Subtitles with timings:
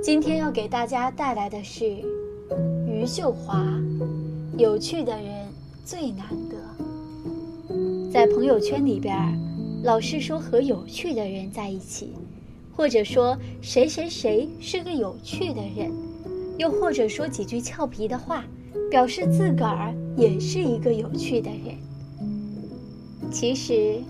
[0.00, 1.84] 今天要给大家带来的是
[2.86, 3.66] 余秀华。
[4.56, 5.48] 有趣的人
[5.84, 6.56] 最难得。
[8.12, 9.16] 在朋友圈里边，
[9.82, 12.12] 老是说和有趣的人在一起，
[12.74, 15.92] 或者说谁谁谁是个有趣的人，
[16.58, 18.44] 又或者说几句俏皮的话，
[18.90, 21.74] 表示自个儿也是一个有趣的人。
[23.32, 24.00] 其实，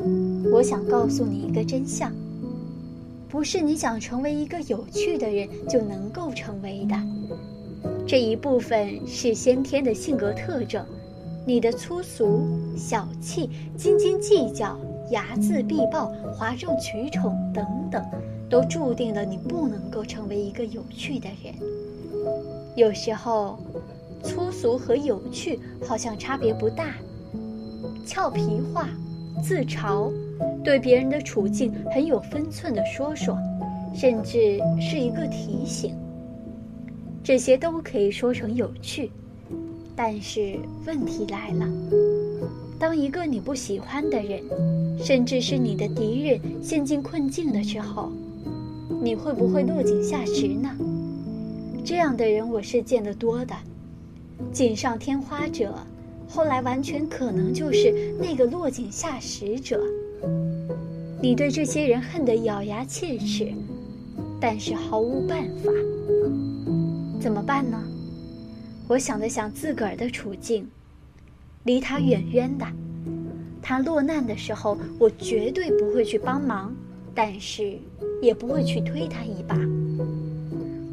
[0.52, 2.12] 我想告诉你一个真相。
[3.28, 6.96] 不是你想成为一个有趣的人就能够成为的，
[8.06, 10.84] 这一部分是先天的性格特征。
[11.46, 12.46] 你的粗俗、
[12.76, 14.78] 小气、斤斤计较、
[15.10, 18.04] 睚眦必报、哗众取宠等等，
[18.50, 21.54] 都注定了你不能够成为一个有趣的人。
[22.76, 23.58] 有时候，
[24.22, 26.94] 粗俗和有趣好像差别不大，
[28.06, 28.88] 俏皮话、
[29.42, 30.10] 自嘲。
[30.64, 33.38] 对别人的处境很有分寸的说说，
[33.94, 35.96] 甚至是一个提醒，
[37.22, 39.10] 这些都可以说成有趣。
[39.96, 41.66] 但是问题来了，
[42.78, 44.42] 当一个你不喜欢的人，
[44.98, 48.12] 甚至是你的敌人陷进困境的时候，
[49.02, 50.70] 你会不会落井下石呢？
[51.84, 53.54] 这样的人我是见得多的，
[54.52, 55.74] 锦上添花者，
[56.28, 59.82] 后来完全可能就是那个落井下石者。
[61.20, 63.52] 你对这些人恨得咬牙切齿，
[64.40, 65.70] 但是毫无办法。
[67.20, 67.82] 怎么办呢？
[68.86, 70.66] 我想了想自个儿的处境，
[71.64, 72.66] 离他远远的。
[73.60, 76.74] 他落难的时候，我绝对不会去帮忙，
[77.14, 77.76] 但是
[78.22, 79.58] 也不会去推他一把。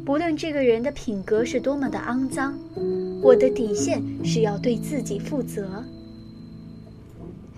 [0.04, 2.58] 不论这个人的品格是多么的肮脏，
[3.22, 5.82] 我的底线是要对自己负责。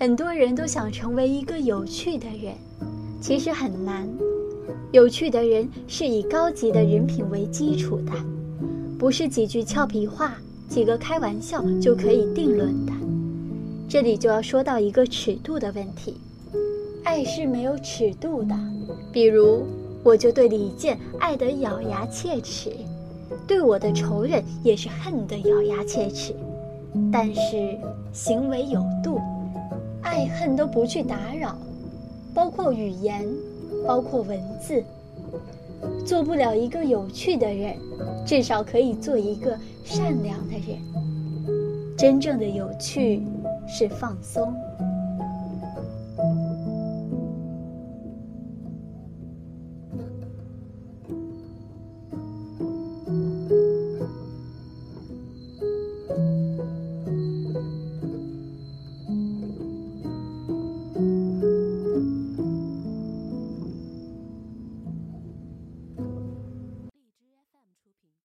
[0.00, 2.54] 很多人都想成为一个有趣的人，
[3.20, 4.08] 其实很难。
[4.92, 8.12] 有趣的人是以高级的人品为基础的，
[8.96, 10.36] 不是几句俏皮话、
[10.68, 12.92] 几个开玩笑就可以定论的。
[13.88, 16.14] 这里就要说到一个尺度的问题，
[17.02, 18.54] 爱是没有尺度的。
[19.12, 19.66] 比如，
[20.04, 22.70] 我就对李健爱得咬牙切齿，
[23.48, 26.32] 对我的仇人也是恨得咬牙切齿，
[27.12, 27.76] 但是
[28.12, 29.18] 行为有度。
[30.02, 31.56] 爱恨都不去打扰，
[32.34, 33.28] 包括语言，
[33.86, 34.82] 包括文字。
[36.04, 37.76] 做不了一个有趣的人，
[38.26, 40.78] 至少可以做一个善良的人。
[41.96, 43.22] 真正的有趣
[43.68, 44.52] 是放松。